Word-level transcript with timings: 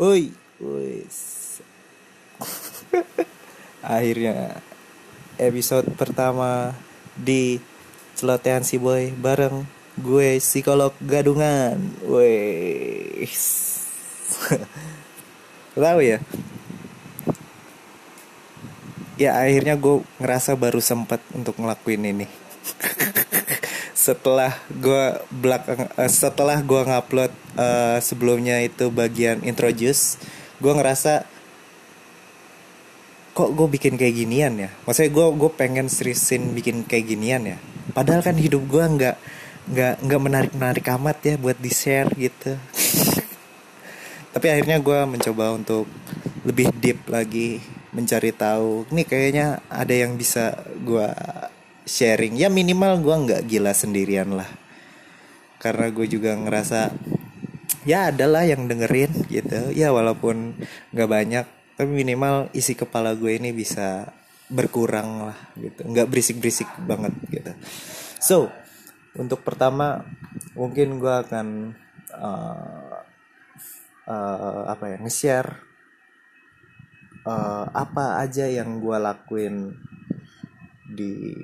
Woi, 0.00 0.32
woi. 0.64 1.04
Akhirnya 3.84 4.56
episode 5.36 5.92
pertama 5.92 6.72
di 7.12 7.60
celotehan 8.16 8.64
si 8.64 8.80
boy 8.80 9.12
bareng 9.12 9.60
gue 10.00 10.40
psikolog 10.40 10.96
gadungan. 11.04 11.76
Woi. 12.08 13.28
Tahu 15.76 16.00
ya? 16.00 16.24
Ya 19.20 19.36
akhirnya 19.36 19.76
gue 19.76 20.00
ngerasa 20.16 20.56
baru 20.56 20.80
sempat 20.80 21.20
untuk 21.36 21.60
ngelakuin 21.60 22.08
ini. 22.08 22.39
Setelah 24.00 24.56
gue 24.72 25.04
belakang 25.28 25.92
uh, 25.92 26.08
setelah 26.08 26.56
gue 26.64 26.80
ngupload 26.88 27.32
uh, 27.60 28.00
sebelumnya 28.00 28.64
itu 28.64 28.88
bagian 28.88 29.44
introduce 29.44 30.16
gue 30.56 30.72
ngerasa 30.72 31.28
kok 33.36 33.50
gue 33.56 33.68
bikin 33.72 33.94
kayak 33.96 34.14
ginian 34.20 34.52
ya? 34.58 34.70
Maksudnya 34.84 35.10
gue 35.16 35.26
gue 35.38 35.50
pengen 35.54 35.86
seriusin 35.88 36.52
bikin 36.52 36.84
kayak 36.84 37.08
ginian 37.08 37.42
ya. 37.46 37.58
Padahal 37.96 38.20
kan 38.20 38.36
hidup 38.36 38.64
gue 38.68 38.84
nggak 38.84 39.16
nggak 39.70 39.94
nggak 40.02 40.20
menarik 40.20 40.52
menarik 40.52 40.86
amat 40.98 41.16
ya 41.24 41.34
buat 41.40 41.56
di 41.56 41.70
share 41.72 42.10
gitu. 42.18 42.58
Tapi 44.34 44.46
akhirnya 44.50 44.76
gue 44.82 44.98
mencoba 45.08 45.56
untuk 45.56 45.88
lebih 46.44 46.68
deep 46.76 47.08
lagi 47.08 47.62
mencari 47.90 48.30
tahu 48.30 48.86
ini 48.94 49.02
kayaknya 49.02 49.58
ada 49.66 49.90
yang 49.90 50.14
bisa 50.14 50.54
gue 50.78 51.08
sharing. 51.90 52.38
Ya 52.38 52.46
minimal 52.46 53.02
gue 53.02 53.16
nggak 53.26 53.42
gila 53.50 53.74
sendirian 53.74 54.38
lah. 54.38 54.46
Karena 55.58 55.90
gue 55.90 56.06
juga 56.06 56.38
ngerasa 56.38 56.94
ya 57.82 58.14
adalah 58.14 58.46
yang 58.46 58.70
dengerin 58.70 59.26
gitu. 59.26 59.74
Ya 59.74 59.90
walaupun 59.90 60.54
nggak 60.94 61.10
banyak 61.10 61.46
tapi 61.74 61.90
minimal 61.90 62.52
isi 62.54 62.78
kepala 62.78 63.18
gue 63.18 63.34
ini 63.34 63.50
bisa 63.50 64.06
berkurang 64.46 65.34
lah 65.34 65.38
gitu. 65.58 65.82
Nggak 65.82 66.06
berisik 66.06 66.38
berisik 66.38 66.70
banget 66.86 67.12
gitu. 67.26 67.52
So 68.22 68.54
untuk 69.18 69.42
pertama 69.42 70.06
mungkin 70.54 71.02
gue 71.02 71.14
akan 71.26 71.74
uh, 72.14 72.98
uh, 74.06 74.62
apa 74.70 74.84
ya 74.94 74.96
nge-share 75.02 75.50
uh, 77.26 77.66
apa 77.74 78.22
aja 78.22 78.46
yang 78.46 78.78
gue 78.78 78.96
lakuin 78.96 79.74
di 80.90 81.34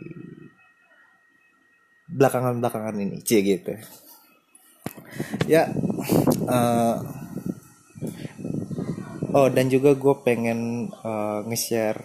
belakangan-belakangan 2.11 2.97
ini. 3.03 3.17
Cie 3.23 3.43
gitu. 3.43 3.75
Ya 5.51 5.71
uh, 6.47 6.97
oh 9.33 9.48
dan 9.51 9.67
juga 9.69 9.95
gue 9.97 10.15
pengen 10.23 10.91
uh, 11.03 11.43
nge-share 11.47 12.01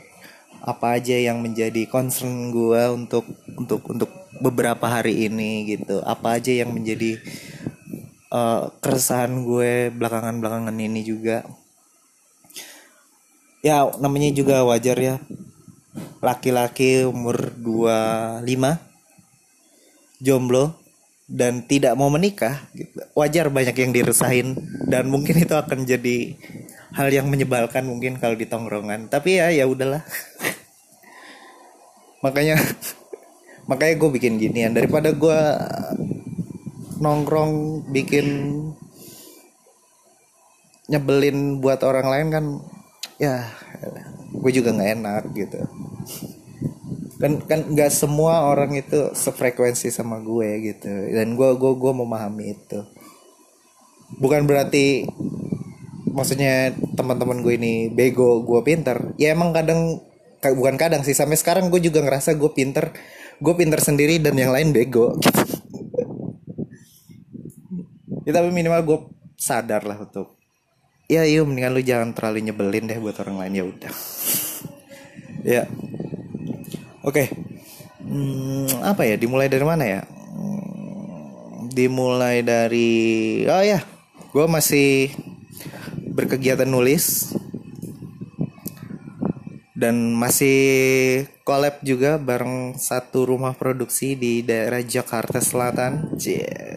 apa 0.62 1.02
aja 1.02 1.18
yang 1.18 1.42
menjadi 1.42 1.90
concern 1.90 2.54
gue 2.54 2.82
untuk 2.94 3.26
untuk 3.58 3.82
untuk 3.90 4.12
beberapa 4.42 4.86
hari 4.90 5.30
ini 5.30 5.66
gitu. 5.70 6.02
Apa 6.06 6.38
aja 6.42 6.54
yang 6.54 6.74
menjadi 6.74 7.18
uh, 8.34 8.70
keresahan 8.82 9.42
gue 9.46 9.90
belakangan-belakangan 9.94 10.78
ini 10.78 11.02
juga. 11.06 11.46
Ya 13.62 13.86
namanya 14.02 14.34
juga 14.34 14.66
wajar 14.66 14.98
ya. 14.98 15.16
Laki-laki 16.22 17.06
umur 17.06 17.54
25 17.58 18.91
jomblo 20.22 20.78
dan 21.32 21.66
tidak 21.66 21.98
mau 21.98 22.12
menikah 22.12 22.68
gitu. 22.76 23.02
wajar 23.16 23.48
banyak 23.48 23.74
yang 23.74 23.92
diresahin 23.96 24.60
dan 24.86 25.08
mungkin 25.08 25.40
itu 25.40 25.56
akan 25.56 25.88
jadi 25.88 26.36
hal 26.92 27.08
yang 27.08 27.32
menyebalkan 27.32 27.88
mungkin 27.88 28.20
kalau 28.20 28.36
di 28.36 28.46
tongkrongan. 28.46 29.08
Tapi 29.08 29.40
ya 29.40 29.48
ya 29.50 29.66
udahlah. 29.66 30.04
Makanya 32.26 32.60
makanya 33.70 33.96
gue 33.98 34.10
bikin 34.14 34.38
ginian. 34.38 34.76
Daripada 34.76 35.16
gue 35.16 35.40
nongkrong 37.02 37.88
bikin 37.90 38.28
nyebelin 40.92 41.64
buat 41.64 41.81
orang 41.88 42.08
lain 42.12 42.28
kan 42.30 42.46
ya 43.16 43.48
gue 44.36 44.52
juga 44.52 44.76
nggak 44.76 44.92
enak 45.00 45.24
gitu 45.34 45.60
kan 47.22 47.38
kan 47.46 47.70
nggak 47.70 47.94
semua 47.94 48.50
orang 48.50 48.74
itu 48.74 49.14
sefrekuensi 49.14 49.94
sama 49.94 50.18
gue 50.26 50.74
gitu. 50.74 50.90
Dan 50.90 51.38
gue 51.38 51.50
gue 51.54 51.72
gue 51.78 51.94
memahami 51.94 52.58
itu. 52.58 52.82
Bukan 54.18 54.50
berarti 54.50 55.06
maksudnya 56.10 56.74
teman-teman 56.98 57.46
gue 57.46 57.54
ini 57.62 57.74
bego 57.94 58.42
gue 58.42 58.66
pinter. 58.66 59.14
Ya 59.22 59.38
emang 59.38 59.54
kadang 59.54 60.02
bukan 60.42 60.76
kadang 60.81 61.06
sih 61.06 61.14
sampai 61.14 61.38
sekarang 61.38 61.70
gue 61.70 61.78
juga 61.78 62.02
ngerasa 62.02 62.34
gue 62.34 62.52
pinter 62.58 62.90
gue 63.38 63.54
pinter 63.54 63.78
sendiri 63.78 64.18
dan 64.18 64.34
yang 64.36 64.50
lain 64.50 64.74
bego. 64.74 65.14
Ya 68.22 68.38
tapi 68.38 68.54
minimal 68.54 68.86
gue 68.86 69.00
sadar 69.34 69.81
lah 69.81 69.98
untuk 69.98 70.38
ya 71.10 71.26
yuk 71.26 71.50
mendingan 71.50 71.74
lu 71.74 71.81
jangan 71.81 72.14
terlalu 72.14 72.46
nyebelin 72.46 72.86
deh 72.86 73.02
buat 73.02 73.18
orang 73.18 73.42
lain. 73.42 73.54
Ya 73.58 73.66
udah. 73.66 73.94
Ya 75.42 75.66
Oke, 77.01 77.25
okay. 77.25 77.28
hmm, 78.06 78.85
apa 78.85 79.09
ya? 79.09 79.17
Dimulai 79.17 79.50
dari 79.50 79.66
mana 79.66 79.81
ya? 79.89 80.06
Hmm, 80.06 81.66
dimulai 81.73 82.45
dari, 82.45 83.41
oh 83.50 83.63
ya, 83.66 83.81
gue 84.29 84.45
masih 84.45 85.09
berkegiatan 86.13 86.69
nulis 86.69 87.34
dan 89.73 90.13
masih 90.13 91.25
collab 91.41 91.81
juga 91.81 92.22
bareng 92.22 92.78
satu 92.78 93.25
rumah 93.25 93.57
produksi 93.57 94.13
di 94.13 94.45
daerah 94.45 94.85
Jakarta 94.85 95.41
Selatan 95.41 96.22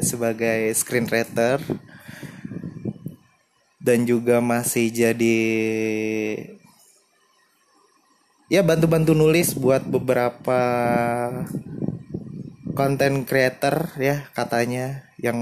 sebagai 0.00 0.72
screenwriter 0.72 1.60
dan 3.76 4.08
juga 4.08 4.41
masih 4.41 4.88
jadi 4.88 5.36
ya 8.53 8.60
bantu-bantu 8.60 9.16
nulis 9.16 9.56
buat 9.56 9.84
beberapa 9.88 10.60
konten 12.75 13.25
creator 13.25 13.94
ya 13.97 14.28
katanya 14.34 15.09
yang 15.16 15.38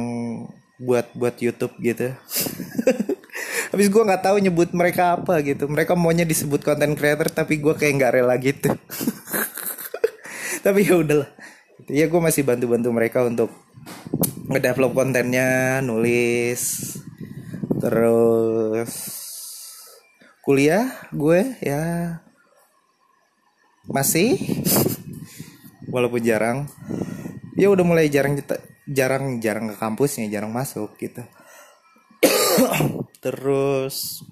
buat 0.78 1.10
buat 1.16 1.38
YouTube 1.40 1.74
gitu. 1.80 2.12
Habis 3.72 3.88
gue 3.88 4.02
nggak 4.04 4.22
tahu 4.22 4.36
nyebut 4.44 4.76
mereka 4.76 5.16
apa 5.16 5.40
gitu. 5.40 5.64
Mereka 5.64 5.96
maunya 5.96 6.28
disebut 6.28 6.60
konten 6.60 6.92
creator 6.92 7.32
tapi 7.32 7.56
gue 7.58 7.72
kayak 7.72 7.94
nggak 7.96 8.12
rela 8.20 8.36
gitu. 8.36 8.68
tapi 10.64 10.84
ya 10.84 11.00
udahlah. 11.00 11.30
Ya 11.88 12.06
gue 12.06 12.20
masih 12.20 12.44
bantu-bantu 12.44 12.88
mereka 12.92 13.24
untuk 13.24 13.50
ngedevelop 14.46 14.92
kontennya, 14.92 15.80
nulis, 15.80 16.94
terus 17.80 18.92
kuliah 20.42 20.90
gue 21.14 21.54
ya 21.62 22.18
masih? 23.92 24.40
Walaupun 25.92 26.24
jarang. 26.24 26.66
Ya 27.52 27.68
udah 27.68 27.84
mulai 27.84 28.08
jarang 28.08 28.40
jarang 28.88 29.38
jarang 29.38 29.70
ke 29.70 29.76
kampusnya 29.76 30.26
jarang 30.32 30.50
masuk 30.50 30.96
gitu. 30.96 31.20
Terus 33.22 34.24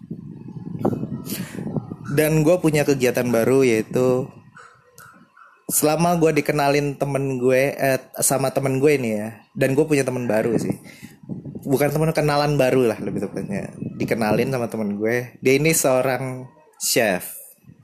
dan 2.11 2.43
gue 2.43 2.57
punya 2.59 2.83
kegiatan 2.83 3.29
baru 3.29 3.63
yaitu 3.63 4.27
selama 5.71 6.19
gue 6.19 6.43
dikenalin 6.43 6.99
temen 6.99 7.39
gue 7.39 7.71
eh, 7.71 8.03
sama 8.19 8.51
temen 8.51 8.83
gue 8.83 8.99
ini 8.99 9.11
ya 9.15 9.39
dan 9.55 9.79
gue 9.79 9.85
punya 9.85 10.03
temen 10.03 10.25
baru 10.25 10.57
sih. 10.57 10.81
Bukan 11.61 11.93
temen 11.93 12.11
kenalan 12.17 12.57
baru 12.57 12.89
lah 12.89 12.99
lebih 12.99 13.29
tepatnya. 13.29 13.71
Dikenalin 14.01 14.49
sama 14.49 14.67
temen 14.67 14.97
gue. 14.97 15.37
Dia 15.45 15.61
ini 15.61 15.77
seorang 15.77 16.49
chef. 16.81 17.37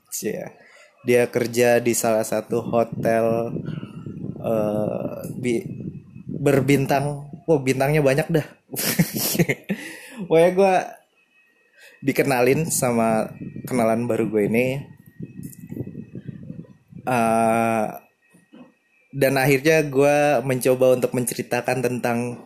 Sih 0.09 0.33
yeah 0.33 0.66
dia 1.07 1.31
kerja 1.31 1.79
di 1.79 1.95
salah 1.95 2.27
satu 2.27 2.59
hotel 2.59 3.55
uh, 4.43 5.23
bi 5.39 5.63
berbintang. 6.27 7.31
Wow 7.47 7.63
bintangnya 7.63 8.03
banyak 8.03 8.27
dah. 8.27 8.47
Pokoknya 10.27 10.51
gue 10.51 10.75
dikenalin 12.03 12.67
sama 12.67 13.31
kenalan 13.63 14.03
baru 14.03 14.27
gue 14.27 14.43
ini. 14.51 14.67
Uh, 17.07 17.87
dan 19.15 19.39
akhirnya 19.39 19.87
gue 19.87 20.43
mencoba 20.43 20.99
untuk 20.99 21.15
menceritakan 21.15 21.79
tentang 21.79 22.43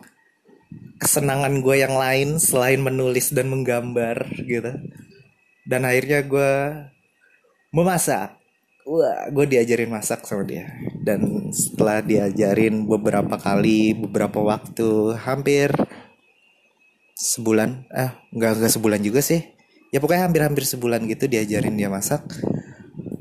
kesenangan 1.02 1.58
gue 1.58 1.82
yang 1.82 1.98
lain 1.98 2.38
selain 2.38 2.78
menulis 2.78 3.34
dan 3.34 3.50
menggambar 3.50 4.22
gitu. 4.38 4.70
Dan 5.66 5.82
akhirnya 5.82 6.22
gue 6.22 6.52
memasak 7.74 8.41
wah 8.86 9.28
gue 9.30 9.46
diajarin 9.46 9.90
masak 9.90 10.26
sama 10.26 10.46
dia. 10.46 10.68
Dan 11.02 11.50
setelah 11.54 12.02
diajarin 12.02 12.86
beberapa 12.86 13.38
kali 13.38 13.94
beberapa 13.94 14.42
waktu 14.42 15.18
hampir 15.22 15.72
sebulan. 17.16 17.86
Eh 17.90 18.10
nggak 18.34 18.50
nggak 18.62 18.72
sebulan 18.72 19.00
juga 19.02 19.20
sih. 19.22 19.42
Ya 19.92 20.00
pokoknya 20.00 20.24
hampir-hampir 20.30 20.64
sebulan 20.64 21.04
gitu 21.10 21.28
diajarin 21.28 21.76
dia 21.76 21.92
masak. 21.92 22.24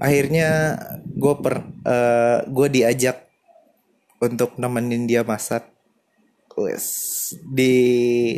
Akhirnya 0.02 0.80
gue 1.04 1.34
per 1.44 1.68
uh, 1.86 2.40
gue 2.48 2.68
diajak 2.72 3.28
untuk 4.22 4.56
nemenin 4.58 5.06
dia 5.06 5.22
masak. 5.26 5.68
Di 7.48 7.74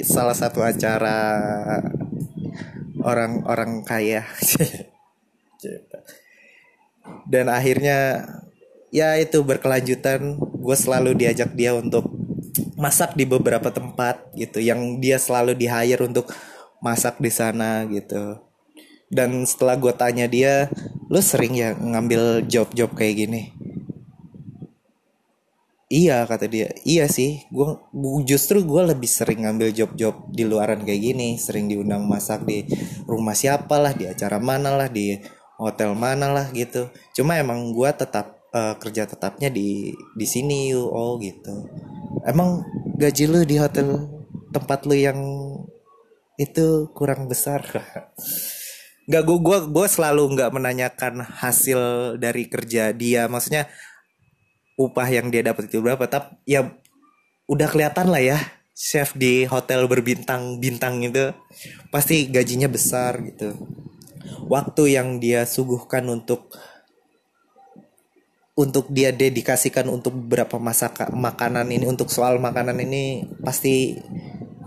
salah 0.05 0.37
satu 0.37 0.63
acara 0.63 1.19
orang-orang 3.03 3.83
kaya 3.83 4.23
dan 7.27 7.51
akhirnya 7.51 8.27
ya 8.93 9.17
itu 9.17 9.41
berkelanjutan. 9.41 10.37
Gue 10.37 10.77
selalu 10.79 11.17
diajak 11.17 11.51
dia 11.57 11.75
untuk 11.75 12.07
masak 12.79 13.15
di 13.17 13.27
beberapa 13.27 13.71
tempat 13.71 14.31
gitu 14.35 14.63
yang 14.63 14.99
dia 15.03 15.19
selalu 15.19 15.57
di 15.57 15.67
hire 15.67 16.03
untuk 16.03 16.31
masak 16.83 17.19
di 17.19 17.31
sana 17.31 17.83
gitu. 17.87 18.39
Dan 19.13 19.45
setelah 19.45 19.77
gue 19.77 19.93
tanya 19.93 20.25
dia 20.25 20.71
lo 21.11 21.21
sering 21.21 21.53
ya 21.53 21.77
ngambil 21.77 22.47
job-job 22.49 22.95
kayak 22.97 23.27
gini? 23.27 23.41
Iya 25.93 26.25
kata 26.25 26.49
dia, 26.49 26.73
iya 26.89 27.05
sih, 27.05 27.45
gue 27.53 27.77
justru 28.25 28.65
gue 28.65 28.81
lebih 28.81 29.05
sering 29.05 29.45
ngambil 29.45 29.69
job-job 29.77 30.25
di 30.33 30.41
luaran 30.41 30.81
kayak 30.81 31.13
gini, 31.13 31.37
sering 31.37 31.69
diundang 31.69 32.09
masak 32.09 32.49
di 32.49 32.65
rumah 33.05 33.37
siapa 33.37 33.77
lah, 33.77 33.93
di 33.93 34.09
acara 34.09 34.41
mana 34.41 34.73
lah, 34.73 34.89
di 34.89 35.13
hotel 35.57 35.93
mana 35.93 36.29
lah 36.31 36.47
gitu. 36.51 36.89
Cuma 37.13 37.37
emang 37.37 37.73
gue 37.73 37.89
tetap 37.93 38.39
uh, 38.53 38.75
kerja 38.77 39.05
tetapnya 39.05 39.49
di 39.49 39.93
di 40.13 40.25
sini 40.27 40.73
yuk, 40.73 40.89
oh 40.89 41.17
gitu. 41.21 41.69
Emang 42.25 42.63
gaji 42.97 43.23
lu 43.29 43.41
di 43.43 43.57
hotel 43.59 44.09
tempat 44.53 44.85
lu 44.85 44.95
yang 44.95 45.19
itu 46.37 46.89
kurang 46.93 47.29
besar. 47.29 47.61
Gak 49.11 49.23
gue 49.27 49.35
gue 49.35 49.59
gue 49.67 49.87
selalu 49.91 50.31
nggak 50.31 50.55
menanyakan 50.55 51.27
hasil 51.27 52.15
dari 52.23 52.47
kerja 52.47 52.95
dia, 52.95 53.27
maksudnya 53.27 53.67
upah 54.77 55.07
yang 55.09 55.29
dia 55.29 55.45
dapat 55.45 55.69
itu 55.69 55.83
berapa 55.83 56.07
tapi 56.09 56.39
ya 56.49 56.65
udah 57.45 57.67
kelihatan 57.69 58.09
lah 58.09 58.21
ya 58.23 58.39
chef 58.73 59.13
di 59.13 59.45
hotel 59.45 59.85
berbintang 59.85 60.57
bintang 60.57 61.05
itu 61.05 61.29
pasti 61.93 62.25
gajinya 62.25 62.65
besar 62.65 63.21
gitu 63.21 63.53
waktu 64.47 64.95
yang 64.99 65.17
dia 65.17 65.47
suguhkan 65.47 66.07
untuk 66.09 66.51
untuk 68.53 68.85
dia 68.93 69.09
dedikasikan 69.09 69.89
untuk 69.89 70.13
beberapa 70.13 70.61
masak 70.61 71.09
makanan 71.09 71.73
ini 71.73 71.89
untuk 71.89 72.13
soal 72.13 72.37
makanan 72.37 72.77
ini 72.85 73.25
pasti 73.41 73.97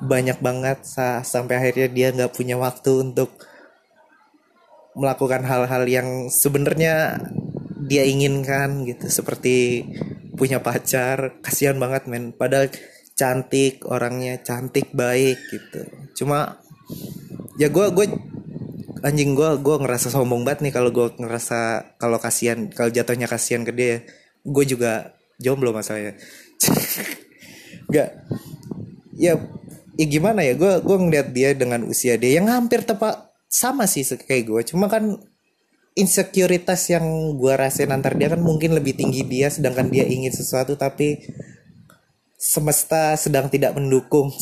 banyak 0.02 0.42
banget. 0.42 0.82
Sa 0.82 1.22
sampai 1.22 1.58
akhirnya 1.62 1.88
dia 1.88 2.08
nggak 2.10 2.34
punya 2.34 2.58
waktu 2.58 3.12
untuk 3.12 3.30
melakukan 4.96 5.44
hal-hal 5.44 5.84
yang 5.86 6.08
sebenarnya 6.32 7.20
dia 7.86 8.02
inginkan 8.02 8.82
gitu. 8.84 9.06
Seperti 9.06 9.86
punya 10.34 10.58
pacar 10.58 11.38
kasihan 11.38 11.78
banget 11.78 12.10
men. 12.10 12.34
Padahal 12.34 12.68
cantik 13.16 13.86
orangnya 13.86 14.42
cantik 14.42 14.90
baik 14.92 15.38
gitu. 15.48 15.80
Cuma 16.18 16.58
ya 17.56 17.70
gue 17.70 17.86
gue 17.94 18.06
anjing 19.06 19.38
gue 19.38 19.50
gue 19.62 19.76
ngerasa 19.78 20.10
sombong 20.10 20.42
banget 20.42 20.66
nih 20.66 20.74
kalau 20.74 20.90
gue 20.90 21.14
ngerasa 21.14 21.94
kalau 22.02 22.18
kasihan 22.18 22.66
kalau 22.74 22.90
jatuhnya 22.90 23.30
kasihan 23.30 23.62
ke 23.62 23.70
dia. 23.70 24.02
Gue 24.42 24.66
juga 24.66 25.14
jomblo 25.38 25.70
masalahnya. 25.70 26.18
Nggak. 27.90 28.10
Ya 29.14 29.38
ya 29.96 30.06
gimana 30.10 30.44
ya 30.44 30.58
gue 30.58 30.82
gue 30.84 30.96
ngeliat 30.98 31.28
dia 31.32 31.56
dengan 31.56 31.86
usia 31.88 32.20
dia 32.20 32.36
yang 32.36 32.52
hampir 32.52 32.84
tepat 32.84 33.32
sama 33.48 33.88
sih 33.88 34.04
kayak 34.04 34.44
gue 34.44 34.62
cuma 34.68 34.92
kan 34.92 35.16
insekuritas 35.96 36.92
yang 36.92 37.32
gue 37.40 37.52
rasain 37.56 37.88
antar 37.88 38.12
dia 38.12 38.28
kan 38.28 38.44
mungkin 38.44 38.76
lebih 38.76 38.92
tinggi 38.92 39.24
dia 39.24 39.48
sedangkan 39.48 39.88
dia 39.88 40.04
ingin 40.04 40.28
sesuatu 40.28 40.76
tapi 40.76 41.24
semesta 42.36 43.16
sedang 43.16 43.48
tidak 43.48 43.72
mendukung. 43.74 44.30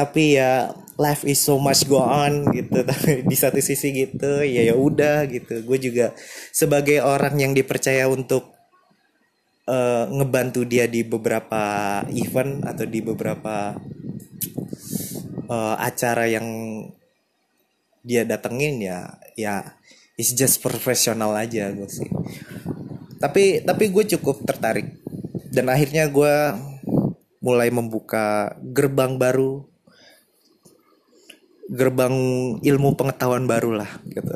tapi 0.00 0.40
ya 0.40 0.72
life 0.96 1.28
is 1.28 1.36
so 1.40 1.60
much 1.60 1.84
go 1.84 2.00
on 2.00 2.48
gitu. 2.56 2.80
Tapi 2.88 3.28
di 3.28 3.36
satu 3.36 3.60
sisi 3.60 3.92
gitu 3.92 4.40
ya 4.40 4.64
ya 4.64 4.76
udah 4.76 5.28
gitu. 5.28 5.60
Gue 5.64 5.76
juga 5.76 6.16
sebagai 6.52 7.04
orang 7.04 7.36
yang 7.36 7.52
dipercaya 7.52 8.08
untuk 8.08 8.48
uh, 9.68 10.08
ngebantu 10.08 10.64
dia 10.64 10.88
di 10.88 11.04
beberapa 11.04 12.00
event 12.16 12.64
atau 12.64 12.84
di 12.88 13.00
beberapa 13.04 13.76
uh, 15.48 15.76
acara 15.76 16.24
yang 16.28 16.48
dia 18.00 18.24
datengin 18.24 18.80
ya 18.80 19.20
ya 19.36 19.76
it's 20.16 20.32
just 20.32 20.64
profesional 20.64 21.36
aja 21.36 21.72
gue 21.76 21.88
sih. 21.88 22.08
Tapi 23.20 23.64
tapi 23.68 23.92
gue 23.92 24.04
cukup 24.16 24.48
tertarik. 24.48 24.96
Dan 25.50 25.66
akhirnya 25.66 26.06
gue 26.06 26.34
mulai 27.42 27.72
membuka 27.72 28.54
gerbang 28.60 29.16
baru 29.18 29.69
gerbang 31.70 32.14
ilmu 32.60 32.98
pengetahuan 32.98 33.46
baru 33.46 33.78
lah 33.82 33.90
gitu. 34.10 34.34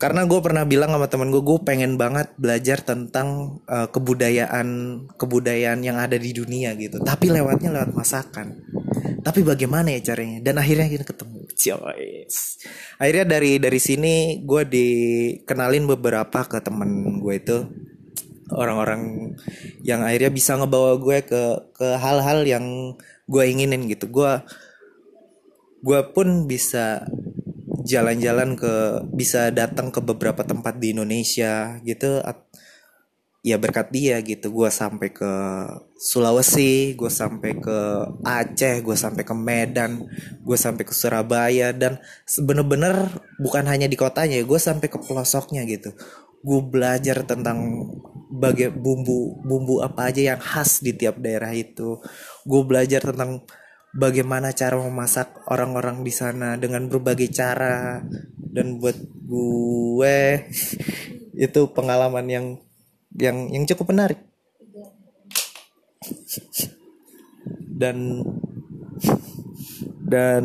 Karena 0.00 0.26
gue 0.26 0.40
pernah 0.42 0.66
bilang 0.66 0.90
sama 0.90 1.06
temen 1.06 1.30
gue 1.30 1.38
gue 1.46 1.62
pengen 1.62 1.94
banget 1.94 2.34
belajar 2.34 2.82
tentang 2.82 3.60
uh, 3.70 3.86
kebudayaan 3.86 4.98
kebudayaan 5.14 5.78
yang 5.86 5.94
ada 5.94 6.18
di 6.18 6.34
dunia 6.34 6.74
gitu. 6.74 6.98
Tapi 6.98 7.30
lewatnya 7.30 7.70
lewat 7.70 7.94
masakan. 7.94 8.66
Tapi 9.22 9.46
bagaimana 9.46 9.94
ya 9.94 10.02
caranya? 10.02 10.42
Dan 10.42 10.58
akhirnya 10.58 10.90
kita 10.90 11.06
ketemu. 11.06 11.42
Joyce 11.52 12.64
akhirnya 12.98 13.38
dari 13.38 13.62
dari 13.62 13.78
sini 13.78 14.42
gue 14.42 14.62
dikenalin 14.66 15.86
beberapa 15.86 16.42
ke 16.46 16.58
temen 16.58 17.22
gue 17.22 17.34
itu. 17.38 17.58
Orang-orang 18.52 19.32
yang 19.80 20.04
akhirnya 20.04 20.28
bisa 20.28 20.60
ngebawa 20.60 21.00
gue 21.00 21.18
ke 21.24 21.42
ke 21.72 21.88
hal-hal 21.96 22.44
yang 22.44 22.96
gue 23.24 23.42
inginin 23.48 23.88
gitu. 23.88 24.12
Gue 24.12 24.42
gue 25.82 26.00
pun 26.14 26.46
bisa 26.46 27.04
jalan-jalan 27.82 28.54
ke 28.54 29.02
bisa 29.10 29.50
datang 29.50 29.90
ke 29.90 29.98
beberapa 29.98 30.46
tempat 30.46 30.78
di 30.78 30.94
Indonesia 30.94 31.82
gitu 31.82 32.22
ya 33.42 33.58
berkat 33.58 33.90
dia 33.90 34.22
gitu. 34.22 34.54
Gue 34.54 34.70
sampai 34.70 35.10
ke 35.10 35.32
Sulawesi 35.98 36.94
gue 36.94 37.10
sampai 37.10 37.58
ke 37.58 37.78
Aceh 38.22 38.82
gue 38.86 38.94
sampai 38.94 39.22
ke 39.26 39.34
Medan 39.34 40.06
gue 40.46 40.58
sampai 40.58 40.86
ke 40.86 40.94
Surabaya 40.94 41.74
dan 41.74 41.98
bener-bener 42.38 43.10
bukan 43.42 43.66
hanya 43.66 43.90
di 43.90 43.98
kotanya 43.98 44.38
gue 44.38 44.60
sampai 44.62 44.86
ke 44.86 44.98
pelosoknya 45.02 45.66
gitu. 45.66 45.90
Gue 46.42 46.62
belajar 46.62 47.26
tentang 47.26 47.90
bagai 48.32 48.70
bumbu 48.70 49.42
bumbu 49.42 49.82
apa 49.82 50.14
aja 50.14 50.34
yang 50.34 50.40
khas 50.40 50.78
di 50.78 50.94
tiap 50.94 51.18
daerah 51.18 51.50
itu. 51.50 51.98
Gue 52.46 52.62
belajar 52.62 53.02
tentang 53.02 53.42
bagaimana 53.92 54.56
cara 54.56 54.80
memasak 54.80 55.44
orang-orang 55.48 56.00
di 56.04 56.12
sana 56.12 56.56
dengan 56.56 56.88
berbagai 56.88 57.32
cara. 57.32 58.00
Dan 58.52 58.76
buat 58.76 58.96
gue 59.24 60.18
itu 61.46 61.60
pengalaman 61.72 62.26
yang 62.28 62.46
yang 63.16 63.48
yang 63.52 63.64
cukup 63.64 63.92
menarik. 63.92 64.20
Dan 67.72 68.20
dan 70.04 70.44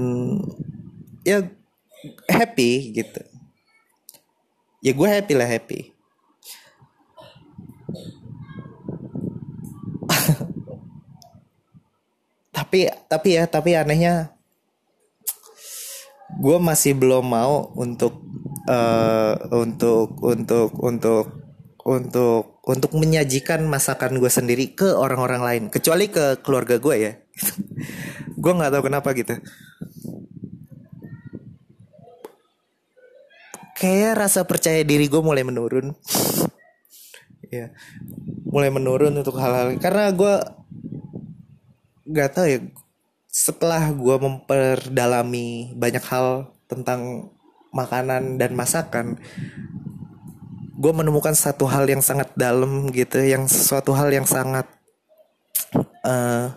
ya 1.27 1.44
happy 2.32 2.96
gitu. 2.96 3.22
Ya 4.80 4.96
gue 4.96 5.08
happy 5.10 5.34
lah 5.36 5.50
happy 5.50 5.97
tapi 12.67 12.91
tapi 13.07 13.39
ya 13.39 13.47
tapi 13.47 13.79
anehnya 13.79 14.36
gue 16.36 16.57
masih 16.59 17.00
belum 17.00 17.24
mau 17.24 17.71
untuk 17.79 18.27
uh, 18.67 19.39
untuk 19.55 20.19
untuk 20.19 20.75
untuk 20.75 21.31
untuk 21.88 22.59
untuk 22.67 22.91
menyajikan 22.91 23.63
masakan 23.63 24.19
gue 24.19 24.27
sendiri 24.27 24.75
ke 24.75 24.91
orang-orang 24.91 25.39
lain. 25.39 25.63
Kecuali 25.71 26.12
ke 26.12 26.43
keluarga 26.43 26.75
gue 26.75 26.95
ya. 27.00 27.13
Gue 28.43 28.51
nggak 28.51 28.75
tahu 28.75 28.83
kenapa 28.91 29.15
gitu. 29.15 29.39
Kayak 33.79 34.27
rasa 34.27 34.43
percaya 34.43 34.83
diri 34.83 35.07
gue 35.07 35.24
mulai 35.24 35.47
menurun. 35.47 35.95
Ya 37.47 37.71
mulai 38.47 38.71
menurun 38.71 39.13
untuk 39.19 39.36
hal-hal 39.38 39.75
karena 39.77 40.09
gue 40.15 40.33
nggak 42.07 42.29
tahu 42.31 42.45
ya 42.47 42.59
setelah 43.27 43.91
gue 43.91 44.15
memperdalami 44.17 45.75
banyak 45.75 46.01
hal 46.07 46.49
tentang 46.65 47.29
makanan 47.75 48.39
dan 48.39 48.55
masakan 48.55 49.19
gue 50.77 50.93
menemukan 50.93 51.33
satu 51.33 51.65
hal 51.65 51.89
yang 51.89 52.05
sangat 52.05 52.29
dalam 52.37 52.87
gitu 52.93 53.17
yang 53.17 53.49
sesuatu 53.49 53.97
hal 53.97 54.13
yang 54.13 54.29
sangat 54.29 54.69
uh, 56.05 56.53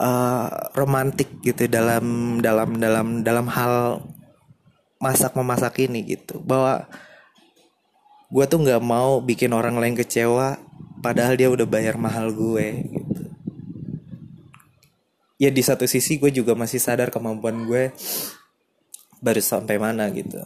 uh, 0.00 0.48
romantik 0.72 1.28
gitu 1.44 1.68
dalam 1.68 2.38
dalam 2.40 2.80
dalam 2.80 3.06
dalam 3.20 3.46
hal 3.52 4.00
masak 4.96 5.36
memasak 5.36 5.76
ini 5.84 6.16
gitu. 6.16 6.40
Bahwa 6.40 6.88
gue 8.32 8.44
tuh 8.48 8.64
nggak 8.64 8.80
mau 8.80 9.20
bikin 9.20 9.52
orang 9.52 9.76
lain 9.76 9.92
kecewa 9.92 10.56
padahal 11.04 11.36
dia 11.36 11.52
udah 11.52 11.68
bayar 11.68 12.00
mahal 12.00 12.32
gue 12.32 12.66
gitu 12.90 13.05
ya 15.36 15.52
di 15.52 15.62
satu 15.64 15.84
sisi 15.84 16.16
gue 16.16 16.32
juga 16.32 16.56
masih 16.56 16.80
sadar 16.80 17.12
kemampuan 17.12 17.68
gue 17.68 17.92
baru 19.20 19.40
sampai 19.40 19.76
mana 19.76 20.08
gitu 20.12 20.40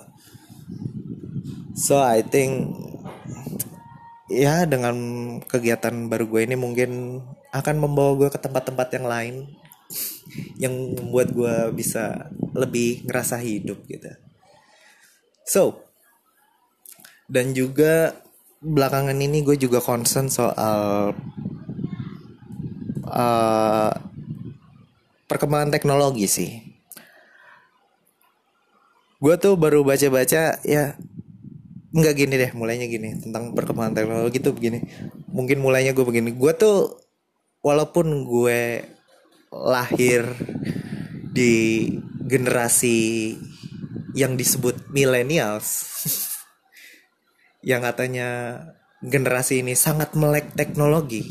so 1.74 1.98
I 2.02 2.26
think 2.26 2.74
ya 4.30 4.62
dengan 4.66 4.96
kegiatan 5.42 6.06
baru 6.06 6.30
gue 6.30 6.40
ini 6.46 6.54
mungkin 6.54 7.22
akan 7.50 7.76
membawa 7.82 8.14
gue 8.14 8.28
ke 8.30 8.38
tempat-tempat 8.38 8.88
yang 8.94 9.06
lain 9.10 9.34
yang 10.62 10.94
membuat 10.94 11.34
gue 11.34 11.54
bisa 11.74 12.30
lebih 12.54 13.02
ngerasa 13.06 13.42
hidup 13.42 13.82
gitu. 13.90 14.10
So, 15.42 15.82
dan 17.26 17.50
juga 17.50 18.14
belakangan 18.62 19.18
ini 19.18 19.42
gue 19.42 19.58
juga 19.58 19.82
concern 19.82 20.30
soal 20.30 21.10
uh, 23.10 23.92
perkembangan 25.30 25.70
teknologi 25.70 26.26
sih. 26.26 26.50
Gue 29.22 29.38
tuh 29.38 29.54
baru 29.54 29.86
baca-baca 29.86 30.58
ya 30.66 30.98
nggak 31.90 32.14
gini 32.18 32.34
deh 32.38 32.50
mulainya 32.54 32.86
gini 32.90 33.18
tentang 33.22 33.54
perkembangan 33.54 33.94
teknologi 33.94 34.42
tuh 34.42 34.50
begini. 34.50 34.82
Mungkin 35.30 35.62
mulainya 35.62 35.94
gue 35.94 36.02
begini. 36.02 36.34
Gue 36.34 36.50
tuh 36.58 36.98
walaupun 37.62 38.26
gue 38.26 38.82
lahir 39.54 40.26
di 41.30 41.86
generasi 42.26 43.38
yang 44.18 44.34
disebut 44.34 44.90
millennials 44.90 45.86
yang 47.70 47.86
katanya 47.86 48.58
generasi 48.98 49.62
ini 49.62 49.78
sangat 49.78 50.18
melek 50.18 50.50
teknologi 50.58 51.22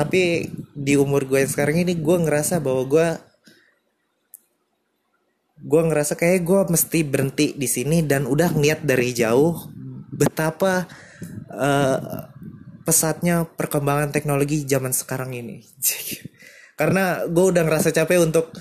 tapi 0.00 0.48
di 0.80 0.96
umur 0.96 1.28
gue 1.28 1.44
sekarang 1.44 1.84
ini 1.84 1.92
gue 2.00 2.16
ngerasa 2.24 2.64
bahwa 2.64 2.88
gue 2.88 3.08
gue 5.60 5.82
ngerasa 5.92 6.16
kayak 6.16 6.40
gue 6.40 6.60
mesti 6.72 6.98
berhenti 7.04 7.46
di 7.52 7.68
sini 7.68 8.00
dan 8.00 8.24
udah 8.24 8.56
niat 8.56 8.80
dari 8.80 9.12
jauh 9.12 9.60
betapa 10.08 10.88
uh, 11.52 12.00
pesatnya 12.80 13.44
perkembangan 13.44 14.08
teknologi 14.08 14.64
zaman 14.64 14.96
sekarang 14.96 15.36
ini. 15.36 15.60
Karena 16.80 17.28
gue 17.28 17.44
udah 17.44 17.60
ngerasa 17.60 17.92
capek 17.92 18.24
untuk 18.24 18.56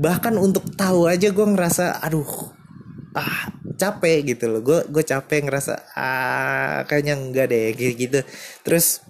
bahkan 0.00 0.32
untuk 0.40 0.72
tahu 0.80 1.12
aja 1.12 1.28
gue 1.28 1.44
ngerasa 1.44 2.00
aduh 2.00 2.56
ah 3.12 3.52
capek 3.76 4.32
gitu 4.32 4.48
loh. 4.48 4.64
Gue 4.64 4.80
gue 4.88 5.04
capek 5.04 5.44
ngerasa 5.44 5.92
ah 5.92 6.88
kayaknya 6.88 7.20
enggak 7.20 7.52
deh 7.52 7.76
gitu 7.76 7.92
gitu. 8.08 8.20
Terus 8.64 9.04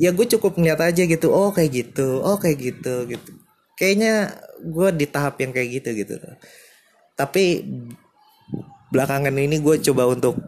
ya 0.00 0.16
gue 0.16 0.24
cukup 0.24 0.56
ngeliat 0.56 0.80
aja 0.80 1.04
gitu 1.04 1.28
oh 1.28 1.52
kayak 1.52 1.70
gitu 1.76 2.24
oh 2.24 2.40
kayak 2.40 2.56
gitu 2.56 3.04
gitu. 3.04 3.30
Kayaknya 3.76 4.32
gue 4.60 4.88
di 4.96 5.06
tahap 5.08 5.40
yang 5.44 5.52
kayak 5.52 5.68
gitu 5.80 5.88
gitu. 5.92 6.16
Tapi 7.16 7.64
belakangan 8.88 9.32
ini 9.36 9.60
gue 9.60 9.76
coba 9.92 10.08
untuk 10.08 10.40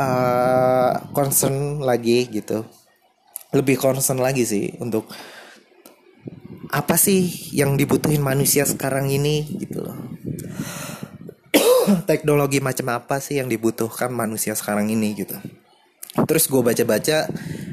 uh, 0.00 0.92
concern 1.12 1.84
lagi 1.84 2.28
gitu. 2.32 2.64
Lebih 3.52 3.76
concern 3.76 4.20
lagi 4.20 4.44
sih 4.48 4.72
untuk 4.80 5.08
apa 6.72 6.98
sih 6.98 7.28
yang 7.54 7.78
dibutuhin 7.78 8.20
manusia 8.20 8.64
sekarang 8.64 9.12
ini 9.12 9.44
gitu 9.60 9.84
loh. 9.84 9.96
Teknologi 12.10 12.60
macam 12.60 13.00
apa 13.00 13.20
sih 13.20 13.40
yang 13.40 13.48
dibutuhkan 13.48 14.12
manusia 14.12 14.52
sekarang 14.52 14.92
ini 14.92 15.12
gitu. 15.16 15.36
Terus 16.24 16.48
gue 16.48 16.62
baca-baca 16.64 17.28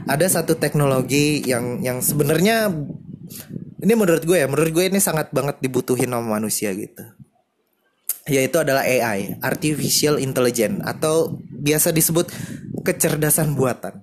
ada 0.10 0.26
satu 0.28 0.60
teknologi 0.60 1.44
yang 1.46 1.80
yang 1.80 2.00
sebenarnya 2.04 2.72
ini 3.84 3.94
menurut 3.96 4.24
gue 4.24 4.38
ya 4.40 4.48
menurut 4.48 4.72
gue 4.72 4.86
ini 4.88 5.00
sangat 5.00 5.32
banget 5.36 5.60
dibutuhin 5.60 6.12
sama 6.12 6.40
manusia 6.40 6.72
gitu 6.76 7.04
yaitu 8.24 8.56
adalah 8.56 8.88
AI, 8.88 9.36
artificial 9.44 10.16
intelligence 10.16 10.80
atau 10.88 11.36
biasa 11.44 11.92
disebut 11.92 12.32
kecerdasan 12.88 13.52
buatan. 13.52 14.00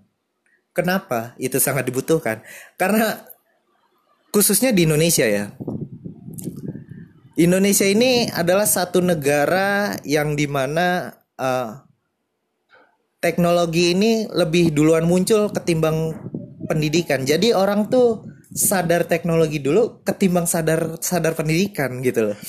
Kenapa 0.77 1.33
itu 1.41 1.57
sangat 1.57 1.89
dibutuhkan? 1.89 2.45
Karena 2.77 3.17
khususnya 4.29 4.77
di 4.77 4.85
Indonesia 4.85 5.25
ya. 5.25 5.57
Indonesia 7.41 7.89
ini 7.89 8.29
adalah 8.29 8.69
satu 8.69 9.01
negara 9.01 9.97
yang 10.05 10.37
di 10.37 10.45
mana 10.45 11.17
uh, 11.41 11.81
teknologi 13.21 13.93
ini 13.93 14.25
lebih 14.33 14.73
duluan 14.73 15.05
muncul 15.05 15.53
ketimbang 15.53 16.17
pendidikan. 16.65 17.23
Jadi 17.29 17.53
orang 17.53 17.93
tuh 17.93 18.25
sadar 18.51 19.07
teknologi 19.07 19.63
dulu 19.63 20.03
ketimbang 20.03 20.49
sadar 20.49 20.99
sadar 20.99 21.39
pendidikan 21.39 22.01
gitu 22.03 22.33
loh. 22.33 22.39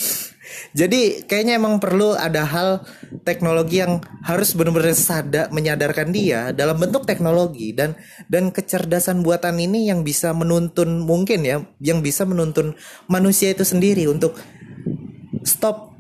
Jadi 0.79 1.23
kayaknya 1.27 1.59
emang 1.59 1.79
perlu 1.79 2.11
ada 2.11 2.43
hal 2.43 2.83
teknologi 3.23 3.79
yang 3.79 4.03
harus 4.23 4.51
benar-benar 4.51 4.95
sadar 4.95 5.47
menyadarkan 5.51 6.11
dia 6.11 6.51
dalam 6.51 6.75
bentuk 6.75 7.07
teknologi 7.07 7.71
dan 7.71 7.95
dan 8.27 8.51
kecerdasan 8.51 9.23
buatan 9.23 9.59
ini 9.59 9.87
yang 9.87 10.03
bisa 10.03 10.35
menuntun 10.35 11.03
mungkin 11.03 11.47
ya 11.47 11.63
yang 11.79 12.03
bisa 12.03 12.27
menuntun 12.27 12.75
manusia 13.07 13.51
itu 13.55 13.63
sendiri 13.63 14.11
untuk 14.11 14.35
stop 15.47 15.90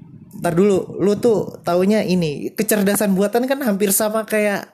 Ntar 0.41 0.53
dulu 0.57 0.97
lu 0.97 1.13
tuh 1.21 1.61
taunya 1.61 2.01
ini 2.01 2.49
kecerdasan 2.57 3.13
buatan 3.13 3.45
kan 3.45 3.61
hampir 3.61 3.93
sama 3.93 4.25
kayak 4.25 4.73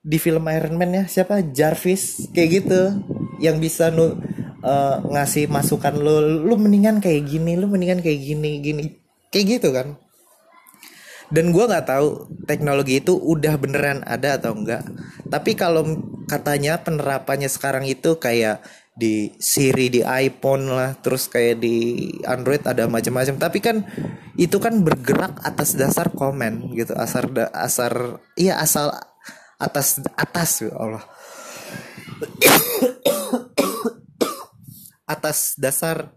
di 0.00 0.16
film 0.20 0.44
Iron 0.52 0.76
Man 0.76 0.92
ya 0.92 1.04
siapa? 1.08 1.40
Jarvis 1.50 2.28
kayak 2.36 2.48
gitu 2.60 2.80
yang 3.40 3.56
bisa 3.56 3.88
nu 3.88 4.20
uh, 4.60 4.96
ngasih 5.00 5.48
masukan 5.48 5.96
lu 5.96 6.44
lu 6.44 6.54
mendingan 6.60 7.00
kayak 7.00 7.24
gini 7.24 7.56
lu 7.56 7.72
mendingan 7.72 8.04
kayak 8.04 8.20
gini 8.20 8.60
gini 8.60 8.82
kayak 9.32 9.46
gitu 9.58 9.72
kan. 9.72 9.96
Dan 11.30 11.54
gue 11.54 11.62
nggak 11.62 11.86
tahu 11.86 12.26
teknologi 12.44 12.98
itu 12.98 13.14
udah 13.14 13.54
beneran 13.54 14.02
ada 14.02 14.34
atau 14.34 14.50
enggak 14.50 14.82
tapi 15.30 15.54
kalau 15.54 15.86
katanya 16.26 16.82
penerapannya 16.82 17.46
sekarang 17.46 17.86
itu 17.86 18.18
kayak 18.18 18.60
di 19.00 19.32
Siri 19.40 19.88
di 19.88 20.04
iPhone 20.04 20.68
lah 20.68 20.92
terus 21.00 21.32
kayak 21.32 21.64
di 21.64 22.06
Android 22.28 22.60
ada 22.68 22.84
macam-macam. 22.84 23.40
Tapi 23.40 23.58
kan 23.64 23.80
itu 24.36 24.60
kan 24.60 24.84
bergerak 24.84 25.40
atas 25.40 25.72
dasar 25.80 26.12
komen 26.12 26.76
gitu 26.76 26.92
asar 26.92 27.32
da, 27.32 27.48
asar 27.56 28.20
iya 28.36 28.60
asal 28.60 28.92
atas 29.56 30.04
atas 30.12 30.50
ya 30.60 30.76
Allah. 30.76 31.04
Atas 35.10 35.58
dasar 35.58 36.14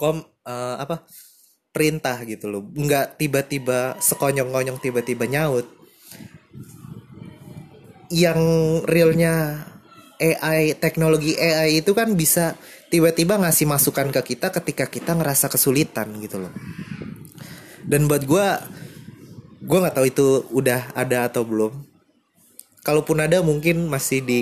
kom 0.00 0.24
uh, 0.48 0.76
apa 0.80 1.04
perintah 1.68 2.16
gitu 2.24 2.48
loh. 2.48 2.64
Nggak 2.72 3.20
tiba-tiba 3.20 4.00
sekonyong-konyong 4.00 4.80
tiba-tiba 4.80 5.28
nyaut. 5.28 5.68
Yang 8.08 8.40
realnya 8.88 9.60
AI 10.16 10.72
teknologi 10.80 11.36
AI 11.36 11.84
itu 11.84 11.92
kan 11.92 12.12
bisa 12.16 12.56
tiba-tiba 12.88 13.36
ngasih 13.36 13.68
masukan 13.68 14.08
ke 14.08 14.34
kita 14.34 14.48
ketika 14.48 14.88
kita 14.88 15.12
ngerasa 15.12 15.52
kesulitan 15.52 16.16
gitu 16.24 16.40
loh. 16.40 16.52
Dan 17.84 18.08
buat 18.08 18.24
gue 18.24 18.46
gue 19.66 19.78
nggak 19.82 19.96
tahu 19.96 20.06
itu 20.08 20.26
udah 20.52 20.96
ada 20.96 21.28
atau 21.28 21.44
belum. 21.44 21.72
Kalaupun 22.80 23.18
ada 23.20 23.42
mungkin 23.42 23.90
masih 23.90 24.22
di 24.22 24.40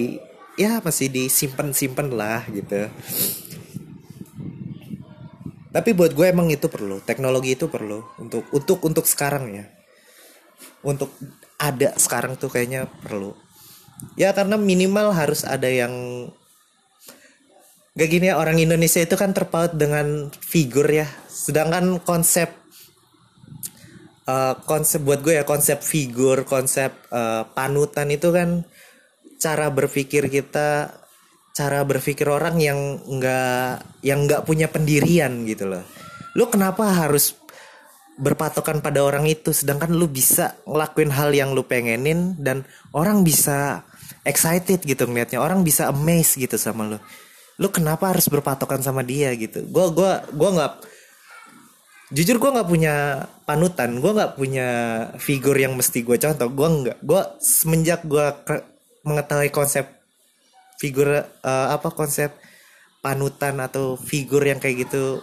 ya 0.55 0.79
masih 0.85 1.11
disimpan 1.11 1.75
simpan 1.75 2.13
lah 2.15 2.47
gitu. 2.53 2.87
Tapi 5.75 5.91
buat 5.91 6.15
gue 6.15 6.27
emang 6.31 6.47
itu 6.55 6.71
perlu 6.71 7.03
teknologi 7.03 7.59
itu 7.59 7.67
perlu 7.67 8.07
untuk 8.23 8.47
untuk 8.55 8.79
untuk 8.87 9.05
sekarang 9.11 9.51
ya. 9.51 9.67
Untuk 10.87 11.11
ada 11.59 11.97
sekarang 11.99 12.39
tuh 12.39 12.53
kayaknya 12.53 12.87
perlu 12.87 13.35
ya 14.15 14.35
karena 14.35 14.59
minimal 14.59 15.15
harus 15.15 15.43
ada 15.47 15.67
yang 15.67 15.93
gak 17.95 18.11
gini 18.11 18.31
ya 18.31 18.39
orang 18.39 18.59
Indonesia 18.59 18.99
itu 19.03 19.15
kan 19.15 19.31
terpaut 19.31 19.75
dengan 19.75 20.31
figur 20.33 20.87
ya. 20.91 21.07
Sedangkan 21.31 22.03
konsep 22.03 22.51
uh, 24.27 24.55
konsep 24.67 25.05
buat 25.05 25.23
gue 25.23 25.39
ya 25.39 25.45
konsep 25.47 25.81
figur 25.81 26.43
konsep 26.49 26.91
uh, 27.15 27.47
panutan 27.55 28.11
itu 28.11 28.35
kan 28.35 28.67
cara 29.39 29.69
berpikir 29.71 30.33
kita 30.33 30.91
cara 31.55 31.87
berpikir 31.87 32.27
orang 32.27 32.59
yang 32.59 32.99
nggak 32.99 34.03
yang 34.03 34.27
nggak 34.27 34.43
punya 34.43 34.67
pendirian 34.67 35.47
gitu 35.47 35.71
loh. 35.71 35.87
Lu 36.35 36.51
kenapa 36.51 36.91
harus 36.91 37.44
berpatokan 38.15 38.79
pada 38.79 39.03
orang 39.03 39.27
itu 39.27 39.51
sedangkan 39.51 39.91
lu 39.91 40.07
bisa 40.07 40.55
ngelakuin 40.67 41.11
hal 41.11 41.35
yang 41.35 41.51
lu 41.51 41.67
pengenin 41.67 42.39
dan 42.39 42.63
orang 42.95 43.27
bisa 43.27 43.83
excited 44.23 44.83
gitu 44.87 45.05
ngeliatnya. 45.11 45.43
Orang 45.43 45.67
bisa 45.67 45.91
amazed 45.91 46.39
gitu 46.39 46.55
sama 46.55 46.97
lu. 46.97 46.99
Lu 47.59 47.71
kenapa 47.71 48.11
harus 48.11 48.27
berpatokan 48.31 48.83
sama 48.83 49.03
dia 49.03 49.35
gitu? 49.35 49.63
Gue 49.67 49.91
gua 49.91 50.23
gua 50.31 50.51
nggak 50.55 50.75
jujur 52.15 52.39
gue 52.39 52.51
nggak 52.55 52.69
punya 52.71 53.27
panutan 53.43 53.99
gue 53.99 54.13
nggak 54.15 54.39
punya 54.39 54.69
figur 55.19 55.57
yang 55.59 55.75
mesti 55.75 56.07
gue 56.07 56.17
contoh. 56.19 56.49
Gue 56.51 56.69
nggak 56.71 56.99
gue 57.03 57.23
semenjak 57.43 58.07
gue 58.07 58.27
mengetahui 59.05 59.51
konsep 59.51 59.91
figur 60.79 61.23
uh, 61.23 61.69
apa 61.71 61.89
konsep 61.91 62.35
panutan 63.05 63.61
atau 63.61 64.01
figur 64.01 64.41
yang 64.41 64.57
kayak 64.57 64.89
gitu 64.89 65.21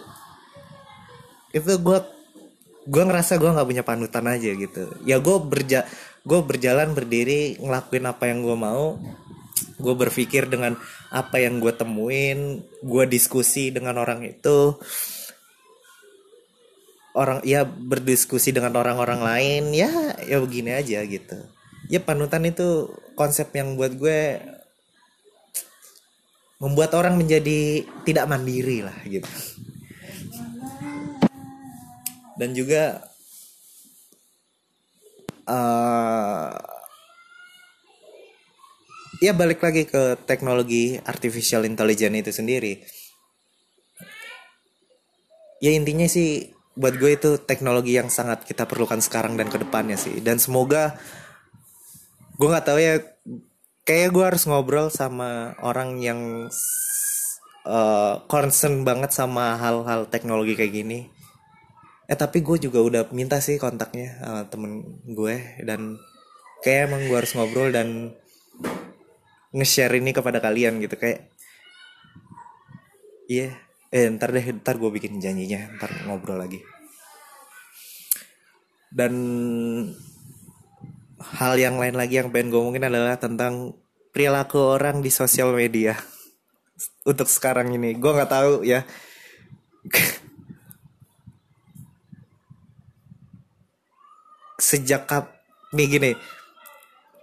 itu 1.52 1.72
gue 1.76 1.98
gue 2.82 3.02
ngerasa 3.02 3.38
gue 3.38 3.50
nggak 3.50 3.68
punya 3.68 3.84
panutan 3.86 4.26
aja 4.26 4.50
gitu. 4.54 4.90
Ya 5.06 5.22
gue 5.22 5.36
berja 5.38 5.86
gue 6.22 6.40
berjalan 6.42 6.94
berdiri 6.94 7.58
ngelakuin 7.62 8.06
apa 8.06 8.24
yang 8.30 8.42
gue 8.42 8.56
mau. 8.58 8.98
Gue 9.78 9.94
berpikir 9.98 10.46
dengan 10.46 10.78
apa 11.10 11.42
yang 11.42 11.58
gue 11.58 11.72
temuin 11.74 12.62
gue 12.82 13.04
diskusi 13.06 13.70
dengan 13.70 13.98
orang 13.98 14.26
itu. 14.26 14.78
Orang 17.12 17.44
ya 17.44 17.68
berdiskusi 17.68 18.56
dengan 18.56 18.72
orang-orang 18.72 19.20
lain 19.20 19.62
ya 19.76 20.16
ya 20.24 20.40
begini 20.40 20.74
aja 20.74 21.04
gitu. 21.06 21.38
Ya 21.90 22.00
panutan 22.00 22.46
itu 22.48 22.88
konsep 23.14 23.52
yang 23.52 23.76
buat 23.76 23.94
gue 23.94 24.40
membuat 26.62 26.94
orang 26.94 27.18
menjadi 27.18 27.82
tidak 28.06 28.30
mandiri 28.30 28.86
lah 28.86 28.94
gitu 29.02 29.26
dan 32.42 32.58
juga 32.58 33.06
uh, 35.46 36.50
ya 39.22 39.30
balik 39.30 39.62
lagi 39.62 39.86
ke 39.86 40.18
teknologi 40.26 40.98
artificial 40.98 41.62
intelligence 41.62 42.18
itu 42.26 42.32
sendiri. 42.34 42.74
Ya 45.62 45.70
intinya 45.70 46.10
sih 46.10 46.50
buat 46.74 46.98
gue 46.98 47.14
itu 47.14 47.38
teknologi 47.38 47.94
yang 47.94 48.10
sangat 48.10 48.42
kita 48.42 48.66
perlukan 48.66 48.98
sekarang 48.98 49.38
dan 49.38 49.46
ke 49.46 49.62
depannya 49.62 49.94
sih. 49.94 50.18
Dan 50.18 50.42
semoga 50.42 50.98
gue 52.34 52.48
nggak 52.50 52.66
tahu 52.66 52.82
ya 52.82 52.98
kayak 53.86 54.10
gue 54.10 54.24
harus 54.26 54.42
ngobrol 54.50 54.90
sama 54.90 55.54
orang 55.62 56.02
yang 56.02 56.50
uh, 57.70 58.14
concern 58.26 58.82
banget 58.82 59.14
sama 59.14 59.54
hal-hal 59.54 60.10
teknologi 60.10 60.58
kayak 60.58 60.74
gini 60.74 61.11
eh 62.10 62.18
tapi 62.18 62.42
gue 62.42 62.58
juga 62.66 62.82
udah 62.82 63.02
minta 63.14 63.38
sih 63.38 63.56
kontaknya 63.62 64.18
uh, 64.22 64.42
temen 64.50 65.02
gue 65.06 65.62
dan 65.62 65.98
kayak 66.62 66.90
emang 66.90 67.02
gue 67.06 67.16
harus 67.18 67.34
ngobrol 67.38 67.70
dan 67.70 68.14
nge-share 69.52 69.98
ini 69.98 70.10
kepada 70.10 70.42
kalian 70.42 70.82
gitu 70.82 70.98
kayak 70.98 71.30
iya 73.30 73.54
yeah. 73.92 74.06
eh 74.06 74.08
ntar 74.14 74.32
deh 74.32 74.42
ntar 74.62 74.80
gue 74.80 74.90
bikin 74.90 75.20
janjinya 75.20 75.78
ntar 75.78 75.92
ngobrol 76.08 76.40
lagi 76.40 76.58
dan 78.92 79.12
hal 81.22 81.54
yang 81.56 81.80
lain 81.80 81.96
lagi 81.96 82.20
yang 82.20 82.28
pengen 82.28 82.52
gue 82.52 82.60
ngomongin 82.60 82.88
adalah 82.88 83.16
tentang 83.16 83.78
perilaku 84.12 84.76
orang 84.76 85.00
di 85.00 85.08
sosial 85.08 85.56
media 85.56 85.96
untuk 87.06 87.26
sekarang 87.30 87.72
ini 87.72 87.96
gue 87.96 88.10
nggak 88.10 88.32
tahu 88.32 88.52
ya 88.66 88.84
sejak 94.72 95.04
kap 95.04 95.36
nih 95.76 95.86
gini. 95.92 96.12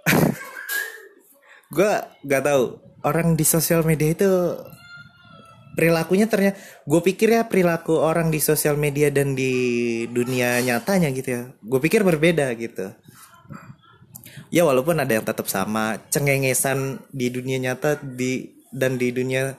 Gue 1.75 1.91
nggak 2.21 2.43
tahu 2.45 2.63
orang 3.01 3.33
di 3.33 3.45
sosial 3.45 3.81
media 3.81 4.13
itu 4.13 4.29
perilakunya 5.79 6.27
ternyata 6.27 6.59
gue 6.59 6.99
pikir 6.99 7.31
ya 7.31 7.47
perilaku 7.47 7.95
orang 7.95 8.27
di 8.27 8.43
sosial 8.43 8.75
media 8.75 9.07
dan 9.15 9.31
di 9.31 9.53
dunia 10.11 10.59
nyatanya 10.59 11.07
gitu 11.15 11.29
ya. 11.29 11.41
Gue 11.63 11.79
pikir 11.79 12.03
berbeda 12.03 12.51
gitu. 12.59 12.91
Ya 14.49 14.65
walaupun 14.65 14.97
ada 14.97 15.13
yang 15.13 15.23
tetap 15.23 15.45
sama 15.47 16.01
cengengesan 16.09 16.99
di 17.13 17.31
dunia 17.31 17.62
nyata 17.62 18.01
di 18.01 18.59
dan 18.73 18.97
di 18.97 19.13
dunia 19.13 19.55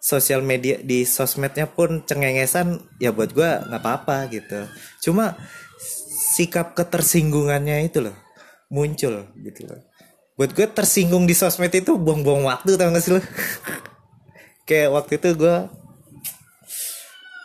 sosial 0.00 0.40
media 0.40 0.80
di 0.80 1.04
sosmednya 1.04 1.68
pun 1.68 2.02
cengengesan 2.02 2.80
ya 2.96 3.12
buat 3.12 3.30
gue 3.36 3.50
nggak 3.70 3.82
apa-apa 3.82 4.26
gitu. 4.32 4.66
Cuma 5.04 5.36
sikap 6.16 6.72
ketersinggungannya 6.72 7.84
itu 7.84 8.00
loh 8.00 8.16
muncul 8.72 9.28
gitu 9.36 9.60
loh 9.68 9.84
buat 10.40 10.56
gue 10.56 10.64
tersinggung 10.68 11.28
di 11.28 11.36
sosmed 11.36 11.72
itu 11.72 12.00
buang-buang 12.00 12.48
waktu 12.48 12.80
tau 12.80 12.88
gak 12.88 13.04
sih 13.04 13.12
lo 13.12 13.20
kayak 14.68 14.88
waktu 14.96 15.12
itu 15.20 15.28
gue 15.36 15.56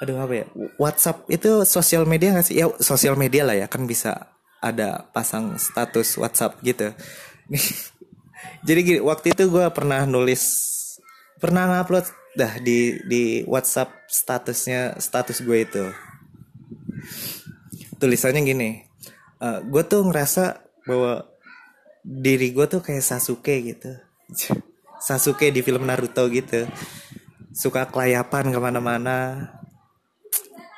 aduh 0.02 0.18
apa 0.18 0.34
ya 0.34 0.46
WhatsApp 0.80 1.28
itu 1.28 1.68
sosial 1.68 2.08
media 2.08 2.34
gak 2.34 2.48
sih 2.48 2.64
ya 2.64 2.72
sosial 2.80 3.20
media 3.20 3.44
lah 3.44 3.60
ya 3.60 3.68
kan 3.68 3.84
bisa 3.84 4.32
ada 4.62 5.10
pasang 5.10 5.58
status 5.58 6.16
WhatsApp 6.22 6.62
gitu. 6.62 6.94
Jadi 8.68 8.80
gini, 8.86 9.00
waktu 9.02 9.34
itu 9.34 9.50
gue 9.50 9.66
pernah 9.74 10.06
nulis, 10.06 10.42
pernah 11.42 11.66
ngupload 11.66 12.06
dah 12.38 12.62
di 12.62 13.02
di 13.10 13.42
WhatsApp 13.50 13.90
statusnya 14.08 15.02
status 15.02 15.42
gue 15.42 15.58
itu. 15.66 15.86
Tulisannya 18.02 18.42
gini, 18.42 18.70
uh, 19.38 19.46
eh, 19.46 19.60
gue 19.62 19.84
tuh 19.86 20.02
ngerasa 20.10 20.66
bahwa 20.90 21.30
diri 22.02 22.50
gue 22.50 22.66
tuh 22.66 22.82
kayak 22.82 23.06
Sasuke 23.06 23.62
gitu. 23.62 23.94
Sasuke 25.06 25.54
di 25.54 25.62
film 25.62 25.86
Naruto 25.86 26.26
gitu. 26.34 26.66
Suka 27.54 27.86
kelayapan 27.86 28.50
ke 28.50 28.58
mana-mana. 28.58 29.18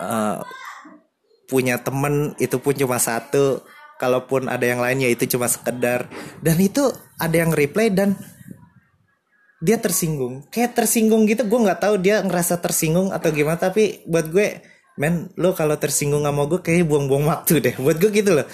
Uh, 0.04 0.44
punya 1.48 1.80
temen 1.80 2.34
itu 2.42 2.58
pun 2.60 2.74
cuma 2.76 2.98
satu 2.98 3.62
kalaupun 4.02 4.50
ada 4.50 4.66
yang 4.66 4.82
lain 4.82 5.06
ya 5.06 5.10
itu 5.14 5.30
cuma 5.30 5.46
sekedar 5.46 6.10
dan 6.42 6.58
itu 6.60 6.92
ada 7.22 7.36
yang 7.40 7.54
reply 7.54 7.94
dan 7.94 8.18
dia 9.64 9.80
tersinggung 9.80 10.44
kayak 10.50 10.76
tersinggung 10.76 11.24
gitu 11.30 11.48
gue 11.48 11.60
nggak 11.62 11.80
tahu 11.80 11.96
dia 12.02 12.20
ngerasa 12.26 12.60
tersinggung 12.60 13.14
atau 13.14 13.32
gimana 13.32 13.56
tapi 13.56 14.04
buat 14.10 14.28
gue 14.28 14.60
men 14.98 15.34
lo 15.40 15.58
kalau 15.58 15.76
tersinggung 15.78 16.24
sama 16.24 16.46
gue 16.46 16.60
kayak 16.62 16.86
buang-buang 16.86 17.26
waktu 17.26 17.60
deh. 17.64 17.76
Buat 17.82 17.98
gue 17.98 18.12
gitu 18.14 18.32
loh. 18.38 18.48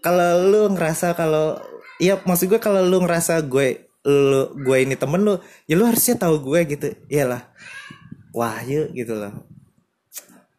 Kalau 0.00 0.30
lo 0.40 0.60
ngerasa 0.72 1.16
kalau 1.16 1.60
ya 2.00 2.20
maksud 2.24 2.48
gue 2.48 2.60
kalau 2.60 2.84
lo 2.84 3.00
ngerasa 3.04 3.44
gue 3.44 3.88
lo 4.04 4.52
gue 4.52 4.76
ini 4.84 4.96
temen 4.96 5.24
lo 5.24 5.40
ya 5.64 5.76
lo 5.76 5.88
harusnya 5.88 6.16
tahu 6.16 6.40
gue 6.40 6.60
gitu. 6.76 6.86
Iyalah. 7.12 7.44
Wahyu 8.32 8.90
gitu 8.96 9.14
loh. 9.14 9.32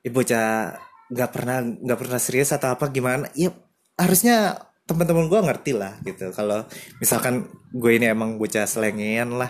Ibu 0.05 0.21
cah 0.21 0.77
nggak 1.05 1.29
pernah 1.33 1.61
nggak 1.61 1.99
pernah 2.01 2.19
serius 2.21 2.49
atau 2.49 2.73
apa 2.73 2.89
gimana 2.89 3.29
ya 3.37 3.53
harusnya 3.97 4.57
teman-teman 4.85 5.25
gue 5.29 5.39
ngerti 5.41 5.71
lah 5.73 5.97
gitu. 6.05 6.29
Kalau 6.29 6.65
misalkan 7.01 7.49
gue 7.73 7.91
ini 7.97 8.05
emang 8.09 8.37
bocah 8.37 8.69
selengean 8.69 9.33
lah 9.33 9.49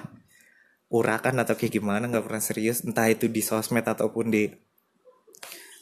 urakan 0.96 1.44
atau 1.44 1.60
kayak 1.60 1.82
gimana 1.82 2.08
nggak 2.08 2.24
pernah 2.24 2.40
serius 2.40 2.86
entah 2.86 3.10
itu 3.12 3.28
di 3.28 3.44
sosmed 3.44 3.84
ataupun 3.84 4.32
di 4.32 4.48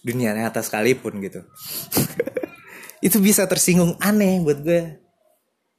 dunia 0.03 0.35
nyata 0.35 0.59
sekalipun 0.59 1.23
gitu. 1.23 1.41
Itu 3.07 3.23
bisa 3.23 3.47
tersinggung 3.47 3.95
aneh 4.03 4.43
buat 4.43 4.59
gue. 4.61 4.99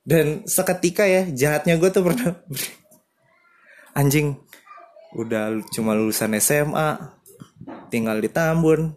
Dan 0.05 0.45
seketika 0.45 1.09
ya 1.09 1.29
jahatnya 1.29 1.81
gue 1.81 1.89
tuh 1.89 2.05
pernah 2.05 2.37
anjing 4.01 4.37
udah 5.15 5.63
cuma 5.73 5.95
lulusan 5.95 6.37
SMA 6.43 6.99
tinggal 7.89 8.19
di 8.19 8.29
Tambun 8.29 8.93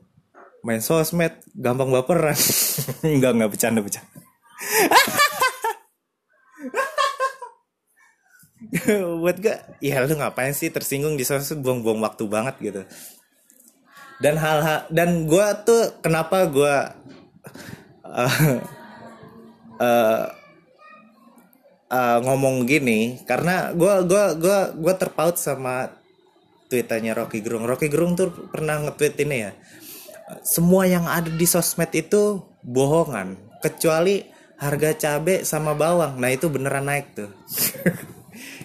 main 0.65 0.83
sosmed 0.83 1.39
gampang 1.55 1.93
baperan. 1.93 2.35
Enggak 3.07 3.31
enggak 3.39 3.51
bercanda 3.55 3.79
bercanda. 3.79 4.19
Buat 9.23 9.37
gak 9.39 9.79
ya 9.79 10.03
lu 10.03 10.19
ngapain 10.19 10.51
sih 10.51 10.67
tersinggung 10.67 11.15
di 11.15 11.23
sosmed? 11.23 11.63
Buang-buang 11.63 12.03
waktu 12.03 12.27
banget 12.27 12.55
gitu 12.59 12.83
dan 14.17 14.35
hal-hal 14.37 14.89
dan 14.89 15.29
gue 15.29 15.47
tuh 15.65 16.01
kenapa 16.01 16.49
gue 16.49 16.75
uh, 18.01 18.37
uh, 19.77 20.25
uh, 21.91 22.17
ngomong 22.25 22.65
gini 22.65 23.21
karena 23.29 23.71
gue 23.77 23.93
gua 24.09 24.33
gua 24.33 24.59
gua 24.73 24.93
terpaut 24.97 25.37
sama 25.37 25.93
tweetannya 26.67 27.15
Rocky 27.15 27.39
Gerung. 27.39 27.63
Rocky 27.63 27.87
Gerung 27.87 28.19
tuh 28.19 28.33
pernah 28.51 28.75
nge-tweet 28.83 29.15
ini 29.23 29.37
ya 29.39 29.51
semua 30.43 30.83
yang 30.87 31.07
ada 31.07 31.31
di 31.31 31.47
sosmed 31.47 31.91
itu 31.95 32.43
bohongan 32.63 33.39
kecuali 33.63 34.27
harga 34.59 34.91
cabe 34.97 35.47
sama 35.47 35.77
bawang. 35.77 36.19
Nah 36.19 36.29
itu 36.33 36.51
beneran 36.51 36.87
naik 36.87 37.15
tuh. 37.15 37.31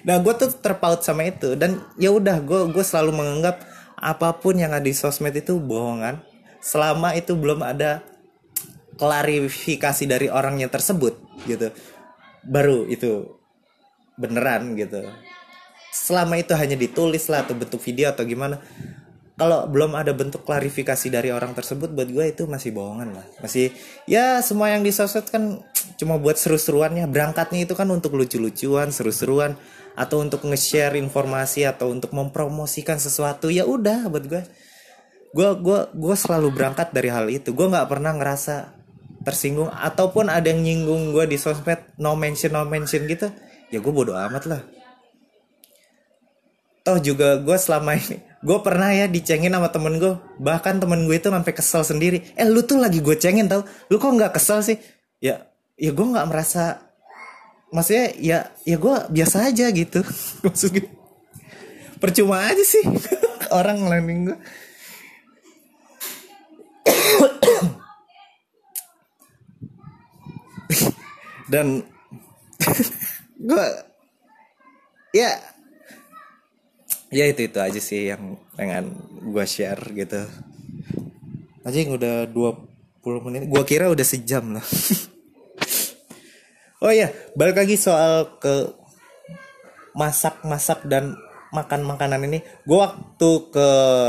Nah 0.02 0.18
gue 0.18 0.34
tuh 0.34 0.50
terpaut 0.58 0.98
sama 1.06 1.30
itu. 1.30 1.54
Dan 1.54 1.78
ya 1.94 2.10
udah 2.10 2.42
gue 2.42 2.74
gue 2.74 2.84
selalu 2.84 3.14
menganggap 3.14 3.62
apa 4.02 4.34
pun 4.34 4.58
yang 4.58 4.74
ada 4.74 4.82
di 4.82 4.90
sosmed 4.90 5.30
itu 5.38 5.62
bohongan 5.62 6.18
selama 6.58 7.14
itu 7.14 7.38
belum 7.38 7.62
ada 7.62 8.02
klarifikasi 8.98 10.04
dari 10.10 10.26
orangnya 10.26 10.66
tersebut 10.66 11.14
gitu. 11.46 11.70
Baru 12.42 12.90
itu 12.90 13.38
beneran 14.18 14.74
gitu. 14.74 15.06
Selama 15.94 16.34
itu 16.34 16.52
hanya 16.58 16.74
ditulis 16.74 17.30
lah 17.30 17.46
atau 17.46 17.54
bentuk 17.54 17.78
video 17.78 18.10
atau 18.10 18.26
gimana. 18.26 18.58
Kalau 19.38 19.66
belum 19.66 19.96
ada 19.96 20.12
bentuk 20.12 20.44
klarifikasi 20.44 21.08
dari 21.08 21.32
orang 21.32 21.56
tersebut 21.56 21.90
buat 21.90 22.06
gue 22.10 22.30
itu 22.30 22.46
masih 22.46 22.74
bohongan 22.74 23.16
lah. 23.16 23.26
Masih 23.42 23.74
ya 24.06 24.38
semua 24.44 24.70
yang 24.70 24.86
di 24.86 24.92
sosmed 24.94 25.26
kan 25.30 25.62
cuma 25.98 26.18
buat 26.18 26.38
seru-seruannya. 26.38 27.06
Berangkatnya 27.10 27.64
itu 27.66 27.74
kan 27.74 27.90
untuk 27.90 28.14
lucu-lucuan 28.14 28.90
seru-seruan 28.94 29.58
atau 29.92 30.24
untuk 30.24 30.44
nge-share 30.48 30.96
informasi 30.96 31.68
atau 31.68 31.92
untuk 31.92 32.12
mempromosikan 32.16 32.96
sesuatu 32.96 33.52
ya 33.52 33.68
udah 33.68 34.08
buat 34.08 34.24
gue 34.24 34.42
gue 35.32 35.48
gue 35.64 35.80
gue 35.96 36.16
selalu 36.16 36.52
berangkat 36.52 36.92
dari 36.92 37.08
hal 37.08 37.26
itu. 37.32 37.56
Gue 37.56 37.72
nggak 37.72 37.88
pernah 37.88 38.12
ngerasa 38.12 38.76
tersinggung. 39.24 39.72
Ataupun 39.72 40.28
ada 40.28 40.44
yang 40.52 40.60
nyinggung 40.60 41.16
gue 41.16 41.24
di 41.24 41.40
sosmed 41.40 41.80
no 41.96 42.12
mention 42.12 42.52
no 42.52 42.68
mention 42.68 43.08
gitu 43.08 43.32
ya 43.72 43.80
gue 43.80 43.92
bodoh 43.92 44.12
amat 44.12 44.44
lah. 44.44 44.60
Toh 46.84 46.98
juga 47.00 47.40
gue 47.40 47.56
selama 47.56 47.96
ini 47.96 48.20
gue 48.42 48.58
pernah 48.58 48.90
ya 48.90 49.06
dicengin 49.06 49.54
sama 49.54 49.70
temen 49.70 50.02
gue 50.02 50.18
bahkan 50.42 50.76
temen 50.76 51.08
gue 51.08 51.16
itu 51.16 51.32
sampai 51.32 51.52
kesel 51.56 51.82
sendiri. 51.82 52.18
Eh 52.36 52.44
lu 52.44 52.60
tuh 52.60 52.76
lagi 52.76 53.00
gue 53.00 53.16
cengin 53.16 53.48
tau. 53.48 53.64
Lu 53.88 53.96
kok 53.96 54.12
nggak 54.12 54.36
kesel 54.36 54.60
sih? 54.60 54.76
Ya 55.24 55.48
ya 55.80 55.90
gue 55.96 56.06
nggak 56.06 56.28
merasa 56.28 56.91
maksudnya 57.72 58.12
ya 58.20 58.52
ya 58.68 58.76
gue 58.76 58.96
biasa 59.08 59.48
aja 59.48 59.72
gitu. 59.72 60.04
Maksud 60.44 60.76
gue 60.76 60.84
percuma 61.98 62.44
aja 62.44 62.62
sih. 62.62 62.84
Orang 63.58 63.84
ngelanin 63.84 64.32
gue 64.32 64.38
dan 71.52 71.84
gue 73.48 73.66
ya 75.12 75.36
ya 77.12 77.28
itu 77.28 77.44
itu 77.44 77.60
aja 77.60 77.76
sih 77.76 78.08
yang 78.08 78.40
pengen 78.56 78.96
gue 79.20 79.44
share 79.48 79.92
gitu. 79.96 80.28
Aja 81.62 81.76
yang 81.76 81.94
udah 81.94 82.26
20 82.26 83.26
menit. 83.28 83.52
Gue 83.52 83.64
kira 83.68 83.92
udah 83.92 84.04
sejam 84.04 84.56
lah 84.56 84.64
oh 86.82 86.92
ya 86.92 87.14
balik 87.38 87.62
lagi 87.62 87.78
soal 87.78 88.36
ke 88.42 88.74
masak-masak 89.94 90.84
dan 90.88 91.14
makan 91.52 91.84
makanan 91.84 92.26
ini. 92.26 92.40
Gue 92.64 92.80
waktu 92.80 93.30
ke 93.52 93.68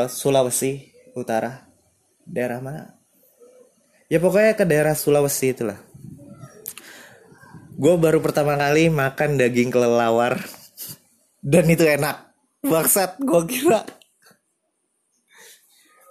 Sulawesi 0.09 0.89
Utara. 1.13 1.67
Daerah 2.23 2.63
mana? 2.63 2.95
Ya 4.07 4.17
pokoknya 4.23 4.55
ke 4.55 4.63
daerah 4.63 4.95
Sulawesi 4.95 5.51
itulah. 5.51 5.77
Gue 7.75 7.93
baru 7.99 8.23
pertama 8.23 8.55
kali 8.55 8.87
makan 8.87 9.35
daging 9.35 9.69
kelelawar. 9.69 10.39
Dan 11.43 11.67
itu 11.67 11.83
enak. 11.83 12.31
Baksat 12.63 13.19
gue 13.19 13.43
kira. 13.43 13.83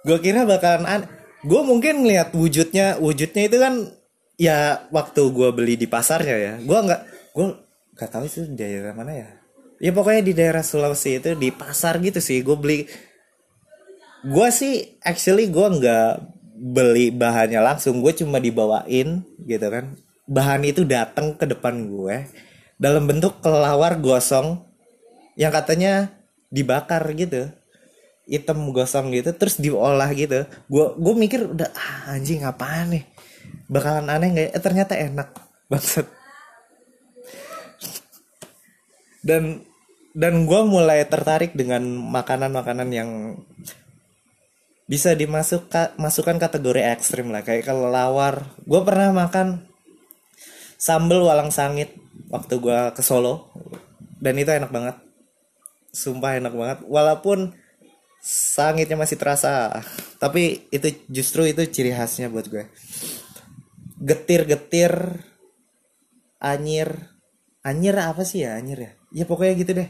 Gue 0.05 0.21
kira 0.21 0.45
bakalan 0.45 0.85
an 0.85 1.01
Gue 1.43 1.59
mungkin 1.63 2.03
ngeliat 2.03 2.31
wujudnya 2.35 2.99
Wujudnya 3.03 3.47
itu 3.47 3.57
kan 3.59 3.87
Ya 4.37 4.89
waktu 4.89 5.21
gue 5.29 5.49
beli 5.53 5.77
di 5.77 5.85
pasarnya 5.85 6.35
ya. 6.37 6.53
Gue 6.61 6.79
nggak 6.79 7.01
Gue 7.33 7.49
gak 7.97 8.09
tahu 8.13 8.29
itu 8.29 8.45
di 8.45 8.55
daerah 8.57 8.93
mana 8.93 9.11
ya. 9.13 9.29
Ya 9.81 9.91
pokoknya 9.91 10.21
di 10.21 10.33
daerah 10.37 10.61
Sulawesi 10.61 11.17
itu 11.17 11.33
Di 11.33 11.49
pasar 11.49 11.97
gitu 12.01 12.21
sih. 12.21 12.45
Gue 12.45 12.57
beli 12.57 12.79
Gue 14.25 14.47
sih 14.53 14.97
Actually 15.01 15.49
gue 15.49 15.67
nggak 15.81 16.09
Beli 16.53 17.09
bahannya 17.09 17.61
langsung. 17.61 18.01
Gue 18.01 18.13
cuma 18.13 18.37
dibawain 18.37 19.25
Gitu 19.45 19.67
kan. 19.67 19.97
Bahan 20.29 20.61
itu 20.63 20.85
datang 20.85 21.33
ke 21.37 21.49
depan 21.49 21.89
gue 21.89 22.29
Dalam 22.77 23.09
bentuk 23.09 23.41
kelawar 23.41 23.97
gosong 23.97 24.61
Yang 25.33 25.51
katanya 25.61 25.93
dibakar 26.53 27.01
gitu. 27.17 27.49
Hitam 28.29 28.69
gosong 28.71 29.09
gitu 29.13 29.33
terus 29.33 29.57
diolah 29.57 30.09
gitu. 30.13 30.45
Gue 30.69 30.85
gue 30.95 31.13
mikir 31.17 31.49
udah 31.49 31.69
ah, 31.73 32.13
anjing 32.13 32.45
apaan 32.45 32.93
nih 32.93 33.03
bakalan 33.71 34.07
aneh 34.11 34.29
nggak 34.33 34.47
ya? 34.49 34.55
eh, 34.55 34.61
ternyata 34.63 34.93
enak. 34.97 35.29
Banget 35.71 36.05
dan 39.23 39.63
dan 40.13 40.45
gue 40.45 40.61
mulai 40.67 41.07
tertarik 41.07 41.57
dengan 41.57 41.81
makanan-makanan 41.87 42.89
yang 42.93 43.09
bisa 44.85 45.15
dimasuk 45.15 45.71
masukkan 45.97 46.37
kategori 46.37 46.83
ekstrim 46.93 47.31
lah. 47.33 47.41
Kayak 47.41 47.71
kalau 47.71 47.89
lawar 47.89 48.45
gue 48.67 48.81
pernah 48.83 49.09
makan 49.15 49.65
sambel 50.77 51.23
walang 51.23 51.49
sangit 51.49 51.95
waktu 52.29 52.59
gue 52.59 52.79
ke 52.93 53.01
Solo. 53.01 53.49
Dan 54.21 54.37
itu 54.37 54.51
enak 54.53 54.69
banget. 54.69 54.95
Sumpah 55.89 56.37
enak 56.37 56.53
banget. 56.53 56.77
Walaupun 56.85 57.55
sangitnya 58.23 58.95
masih 58.95 59.19
terasa 59.19 59.83
tapi 60.15 60.63
itu 60.71 60.95
justru 61.11 61.43
itu 61.43 61.59
ciri 61.67 61.91
khasnya 61.91 62.31
buat 62.31 62.47
gue 62.47 62.63
getir-getir 64.03 65.23
anyir. 66.43 67.15
Anyir 67.63 67.95
apa 67.95 68.27
sih 68.27 68.43
ya 68.43 68.59
anyir 68.59 68.79
ya? 68.83 68.91
Ya 69.15 69.23
pokoknya 69.23 69.53
gitu 69.55 69.71
deh. 69.79 69.89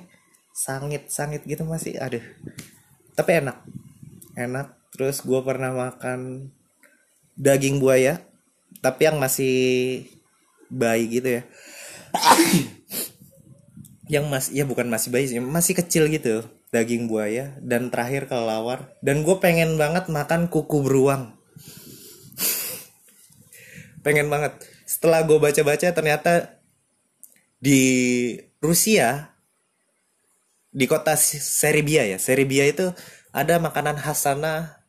Sangit 0.53 1.09
sangit 1.09 1.41
gitu 1.49 1.65
masih 1.65 1.97
aduh. 1.97 2.21
Tapi 3.17 3.41
enak. 3.41 3.57
Enak. 4.37 4.77
Terus 4.93 5.25
gue 5.25 5.41
pernah 5.41 5.73
makan 5.73 6.53
daging 7.33 7.81
buaya 7.81 8.21
tapi 8.85 9.09
yang 9.09 9.17
masih 9.17 10.05
bayi 10.69 11.09
gitu 11.09 11.41
ya. 11.41 11.43
Yang 14.05 14.25
mas 14.29 14.45
ya 14.53 14.69
bukan 14.69 14.85
masih 14.85 15.09
bayi 15.09 15.25
sih 15.25 15.41
masih 15.41 15.73
kecil 15.73 16.05
gitu 16.13 16.45
daging 16.69 17.09
buaya. 17.09 17.57
Dan 17.57 17.89
terakhir 17.89 18.29
kelelawar. 18.29 18.93
Dan 19.01 19.25
gue 19.25 19.33
pengen 19.41 19.81
banget 19.81 20.13
makan 20.13 20.45
kuku 20.53 20.85
beruang 20.85 21.33
pengen 24.03 24.27
banget. 24.27 24.53
Setelah 24.83 25.23
gue 25.23 25.39
baca-baca 25.39 25.87
ternyata 25.95 26.59
di 27.63 27.81
Rusia 28.59 29.31
di 30.73 30.89
kota 30.89 31.13
Serbia 31.15 32.03
ya 32.03 32.17
Serbia 32.17 32.65
itu 32.65 32.91
ada 33.31 33.61
makanan 33.61 33.95
khas 33.95 34.25
sana 34.25 34.83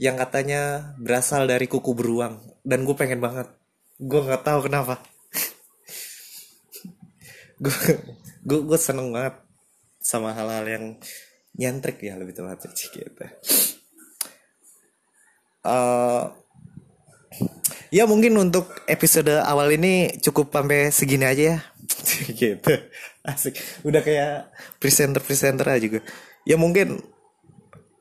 yang 0.00 0.16
katanya 0.16 0.96
berasal 0.96 1.44
dari 1.44 1.68
kuku 1.68 1.92
beruang. 1.92 2.40
Dan 2.64 2.88
gue 2.88 2.96
pengen 2.96 3.20
banget. 3.20 3.52
Gue 4.00 4.24
nggak 4.24 4.42
tahu 4.42 4.66
kenapa. 4.66 5.04
Gue 8.40 8.64
gue 8.64 8.78
seneng 8.80 9.12
banget 9.12 9.36
sama 10.00 10.32
hal-hal 10.32 10.64
yang 10.64 10.84
nyentrik 11.60 12.00
ya 12.00 12.16
lebih 12.16 12.32
tepatnya 12.32 12.72
gitu. 12.72 13.24
Uh, 15.60 16.32
ya 17.90 18.06
mungkin 18.06 18.38
untuk 18.38 18.70
episode 18.86 19.42
awal 19.42 19.74
ini 19.74 20.14
cukup 20.22 20.54
sampai 20.54 20.94
segini 20.94 21.26
aja 21.26 21.44
ya. 21.54 21.58
Gitu. 22.40 22.72
Asik. 23.26 23.58
Udah 23.84 24.00
kayak 24.00 24.54
presenter 24.78 25.20
presenter 25.20 25.66
aja 25.66 25.82
juga. 25.82 26.00
Ya 26.46 26.56
mungkin 26.56 27.02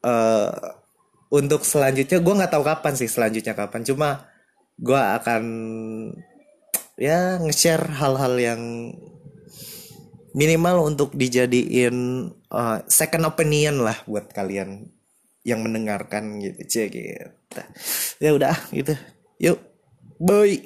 uh, 0.06 0.54
untuk 1.34 1.65
selanjutnya 1.65 2.21
gue 2.21 2.38
nggak 2.39 2.54
tahu 2.54 2.63
kapan 2.63 2.93
sih 2.95 3.10
selanjutnya 3.10 3.58
kapan. 3.58 3.82
Cuma 3.84 4.30
gue 4.80 5.02
akan 5.02 5.43
ya 6.95 7.41
nge-share 7.41 7.89
hal-hal 7.99 8.34
yang 8.39 8.62
minimal 10.38 10.86
untuk 10.86 11.17
dijadiin 11.17 12.30
uh, 12.54 12.80
second 12.86 13.25
opinion 13.25 13.82
lah 13.82 13.97
buat 14.06 14.30
kalian 14.32 14.88
yang 15.43 15.65
mendengarkan 15.65 16.38
gitu. 16.39 16.62
Cek 16.63 16.89
gitu. 16.93 17.62
Ya 18.21 18.32
udah 18.38 18.56
gitu. 18.71 18.93
Yuk 19.41 19.68
bơi 20.19 20.62